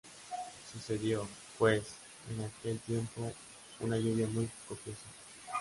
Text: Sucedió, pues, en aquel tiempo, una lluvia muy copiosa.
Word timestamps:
Sucedió, 0.73 1.27
pues, 1.59 1.83
en 2.31 2.43
aquel 2.43 2.79
tiempo, 2.79 3.31
una 3.81 3.97
lluvia 3.99 4.25
muy 4.25 4.49
copiosa. 4.67 5.05